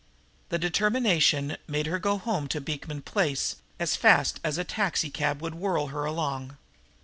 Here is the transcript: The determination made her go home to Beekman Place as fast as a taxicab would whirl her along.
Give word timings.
The 0.49 0.57
determination 0.57 1.57
made 1.67 1.85
her 1.85 1.99
go 1.99 2.17
home 2.17 2.47
to 2.47 2.59
Beekman 2.59 3.03
Place 3.03 3.57
as 3.79 3.95
fast 3.95 4.39
as 4.43 4.57
a 4.57 4.63
taxicab 4.63 5.43
would 5.43 5.53
whirl 5.53 5.89
her 5.89 6.05
along. 6.05 6.57